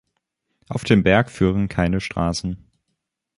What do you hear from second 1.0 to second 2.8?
Berg führen keine Straßen.